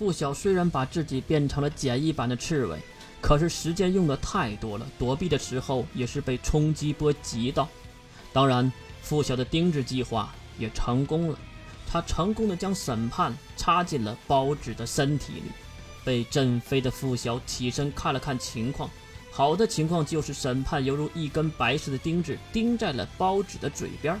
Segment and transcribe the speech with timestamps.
[0.00, 2.78] 付晓虽然把自己变成了简易版的刺猬，
[3.20, 7.68] 可是时间用的太多了，躲避的时候也是被冲击波击到。
[8.32, 11.38] 当然，付晓的钉子计划也成功了，
[11.86, 15.42] 他成功的将审判插进了包子的身体里。
[16.02, 18.88] 被震飞的付晓起身看了看情况，
[19.30, 24.16] 好的情况就是审判犹如一根白色的钉子钉在了包子的嘴边；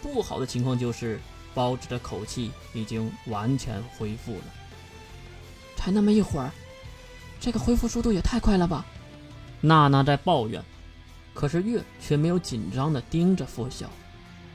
[0.00, 1.18] 不好的情况就是
[1.52, 4.44] 包子的口气已经完全恢复了。
[5.84, 6.50] 才那么一会儿，
[7.38, 8.86] 这个恢复速度也太快了吧？
[9.60, 10.62] 娜娜在抱怨，
[11.34, 13.90] 可是月却没有紧张的盯着拂晓。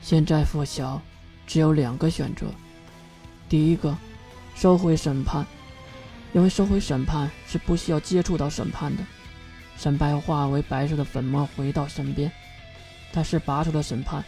[0.02, 1.00] 现在拂晓
[1.46, 2.46] 只有两个选择：
[3.48, 3.96] 第一个，
[4.56, 5.46] 收回审判，
[6.32, 9.04] 因为收回审判是不需要接触到审判的，
[9.78, 12.32] 审判化为白色的粉末回到身边。
[13.12, 14.24] 但是拔出了审判，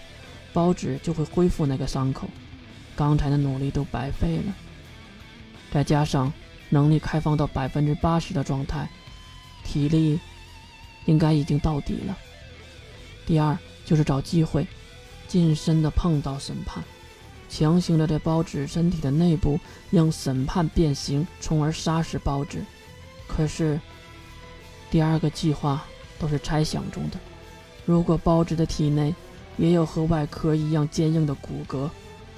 [0.53, 2.29] 包纸就会恢复那个伤口，
[2.95, 4.55] 刚才的努力都白费了。
[5.73, 6.33] 再加上。
[6.73, 8.89] 能力开放到百分之八十的状态，
[9.63, 10.19] 体力
[11.05, 12.17] 应该已经到底了。
[13.27, 14.67] 第二就是找机会
[15.29, 16.83] 近身的碰到审判，
[17.47, 22.65] 强行的在包子身体的内部让审判变形，从而杀死包子。
[23.29, 23.79] 可是
[24.91, 25.85] 第二个计划
[26.19, 27.19] 都是猜想中的，
[27.85, 29.15] 如果包子的体内
[29.59, 31.91] 也有和外壳一样坚硬的骨骼，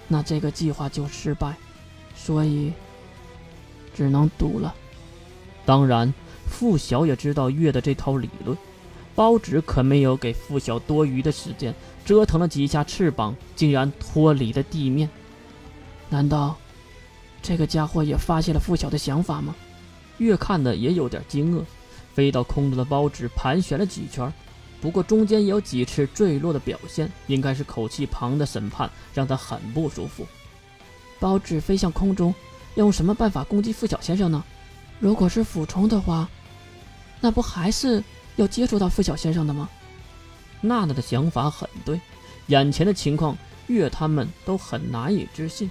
[0.08, 1.54] 那这个计划就失败。
[2.16, 2.72] 所以。
[3.94, 4.74] 只能赌了。
[5.64, 6.12] 当然，
[6.46, 8.56] 付晓也知道月的这套理论。
[9.14, 11.72] 包纸可没有给付晓多余的时间，
[12.04, 15.08] 折腾了几下翅膀，竟然脱离了地面。
[16.10, 16.56] 难道
[17.40, 19.54] 这个家伙也发现了付晓的想法吗？
[20.18, 21.62] 月看的也有点惊愕。
[22.12, 24.32] 飞到空中的包纸盘旋了几圈，
[24.80, 30.26] 不过中间也有几次坠落的表现，应该是口气旁的审判让他很不舒服。
[31.20, 32.34] 包纸飞向空中。
[32.74, 34.42] 要用什么办法攻击付晓先生呢？
[35.00, 36.28] 如果是俯冲的话，
[37.20, 38.02] 那不还是
[38.36, 39.68] 要接触到付晓先生的吗？
[40.60, 42.00] 娜娜的想法很对，
[42.46, 45.70] 眼前的情况，月他们都很难以置信。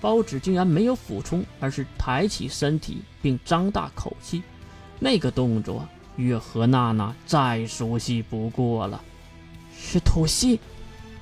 [0.00, 4.42] 包子竟然没有俯冲，而是抬起身体并张大口气，
[4.98, 9.00] 那个动作，月和娜娜再熟悉不过了。
[9.76, 10.58] 是吐息。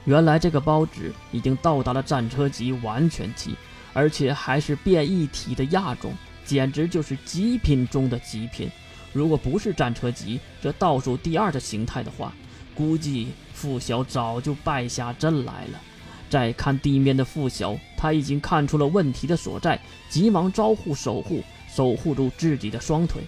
[0.05, 3.55] 原来这个包子已经到达了战车级完全期。
[3.93, 6.13] 而且还是变异体的亚种，
[6.45, 8.71] 简直就是极品中的极品。
[9.13, 12.33] 如果不是战车级这倒数第二的形态的话，
[12.75, 15.81] 估计傅晓早就败下阵来了。
[16.29, 23.21] 再看地面的傅晓，他已经看出了问题的所在，急忙招呼守护，守护住自己的双腿。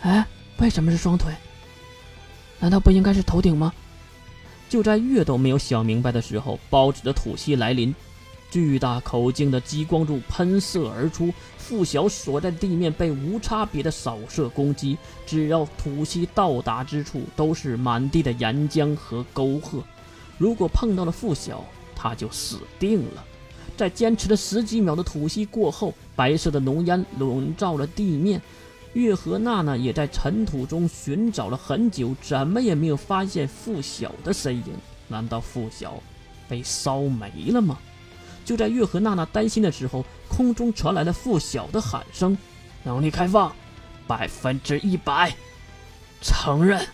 [0.00, 0.26] 哎，
[0.58, 1.32] 为什么是双腿？
[2.58, 3.72] 难道不应该是头顶吗？
[4.68, 7.94] 就在月都没有想明白的时候，包子的吐息来临。
[8.52, 19.82] 巨大口径的激光柱喷射而出，付晓所在地面被无差别的扫射攻击，只要吐息到达之处，都是满地的岩浆和沟壑。
[20.36, 21.64] 如果碰到了付晓，
[21.96, 23.24] 他就死定了。
[23.74, 28.42] 在坚持了十几秒的吐息过后，白色的浓烟笼罩了地面。
[28.92, 34.64] 月和娜娜也在尘土中寻找了很久，怎么也没有发现付晓的身影。
[35.08, 35.94] 难道付晓
[36.46, 37.78] 被烧没了吗？
[38.44, 42.36] 就在月和娜娜担心的时候，空中传来了付晓的喊声
[42.84, 43.54] ：“能力开放，
[44.06, 45.34] 百分之一百，
[46.20, 46.86] 承认。”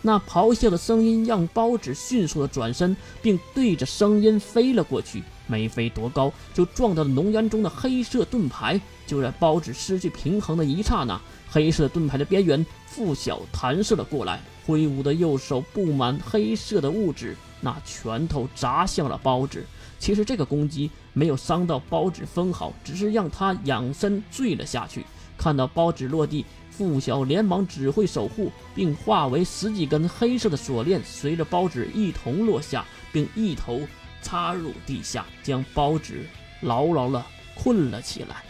[0.00, 5.24] 那咆哮的声音让包子迅速的转身，并对着声音飞了过去。
[5.48, 8.80] 没飞多高，就撞到了浓烟中的黑色盾牌。
[9.06, 19.64] 就在包子失去平衡的一刹那，黑色盾牌的边缘，付晓弹射了过来，挥舞的右手布满黑色的物质，那拳头砸向了包子。
[19.98, 25.04] 其实这个攻击没有伤到包子分毫，只是让他仰身坠了下去。
[25.36, 33.80] 看到包子落地，付晓连忙指挥守护，并化为十几根黑色的锁链，随着包子一同落下，并一头
[34.22, 36.14] 插入地下，将包子
[36.62, 38.42] 牢牢地困了起来。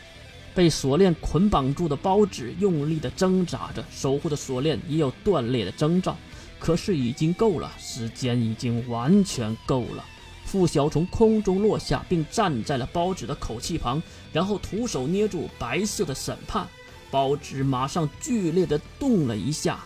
[0.55, 6.17] 被锁链捆绑住的包子用力地挣扎着，守护的锁链也有断裂的征兆。
[6.59, 10.05] 可是已经够了，时间已经完全够了。
[10.51, 14.03] 付晓从空中落下，并站在了包子的口气旁，
[14.33, 16.67] 然后徒手捏住白色的审判。
[17.11, 19.81] 包子马上剧烈的动了一下。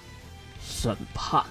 [0.64, 1.44] 审判，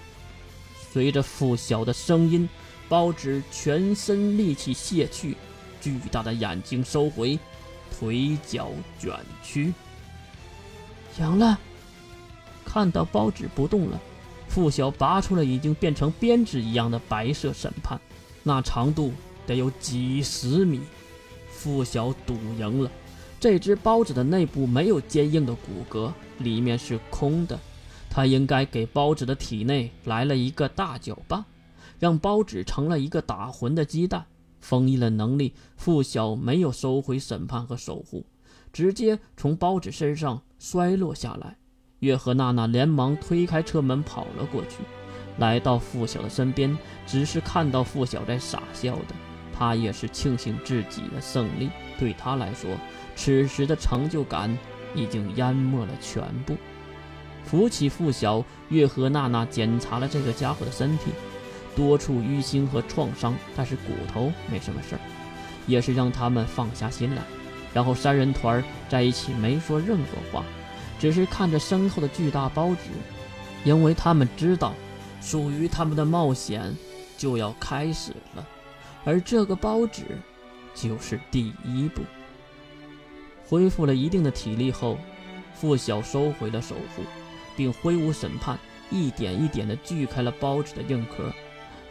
[0.91, 2.47] 随着付晓的声音，
[2.87, 5.35] 包子全身力气泄去，
[5.81, 7.37] 巨大的眼睛收回，
[7.99, 9.13] 腿脚卷
[9.43, 9.73] 曲。
[11.19, 11.59] 赢了。
[12.63, 13.99] 看到包子不动了，
[14.47, 17.99] 付晓拔出了已经变成编织一样的白色审判。
[18.43, 19.13] 那长度
[19.45, 20.81] 得有几十米，
[21.49, 22.91] 付晓赌赢了。
[23.39, 27.59] 这只包子的内部没有坚硬的骨骼，里面是空的。
[28.09, 31.43] 他应该给包子的体内来了一个大搅拌，
[31.97, 34.25] 让包子成了一个打浑的鸡蛋。
[34.59, 38.25] 封印了能力，傅晓没有收回审判和守护，
[38.71, 41.57] 直接从包子身上摔落下来。
[41.99, 44.83] 月和娜娜连忙推开车门跑了过去，
[45.37, 49.15] 来到傅晓的身边，只是看到傅晓在傻笑的，
[49.57, 51.69] 他也是庆幸自己的胜利。
[51.99, 52.69] 对他来说，
[53.15, 54.57] 此时的成就感
[54.93, 56.55] 已经淹没了全部。
[57.43, 61.11] 扶起傅晓，月和娜娜检查了这个家伙的身体。
[61.75, 65.01] 多处淤青和创伤，但是骨头没什么事儿，
[65.65, 67.21] 也是让他们放下心来。
[67.73, 70.43] 然后三人团在一起没说任何话，
[70.99, 72.89] 只是看着身后的巨大包纸，
[73.63, 74.73] 因为他们知道，
[75.21, 76.75] 属于他们的冒险
[77.17, 78.45] 就要开始了，
[79.05, 80.17] 而这个包纸
[80.75, 82.01] 就是第一步。
[83.47, 84.97] 恢复了一定的体力后，
[85.53, 87.03] 傅晓收回了守护，
[87.55, 88.57] 并挥舞审判，
[88.89, 91.31] 一点一点地锯开了包纸的硬壳。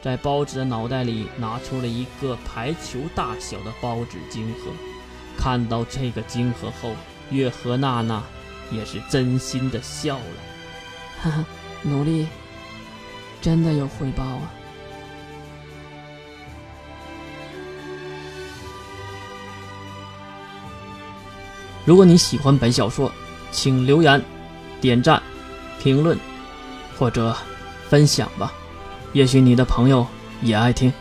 [0.02, 4.70] 在包子的脑袋里拿出了一个排球大小的包纸晶核，
[5.36, 6.94] 看到这个晶核后，
[7.30, 8.22] 月和娜娜
[8.72, 10.24] 也是真心的笑了。
[11.20, 11.44] 哈哈，
[11.82, 12.26] 努力
[13.40, 14.52] 真的有回报啊！
[21.86, 23.10] 如果你喜欢本小说，
[23.50, 24.22] 请留言、
[24.80, 25.20] 点赞、
[25.82, 26.16] 评论
[26.98, 27.34] 或者
[27.88, 28.52] 分享吧。
[29.12, 30.06] 也许你的朋友
[30.42, 30.92] 也爱听。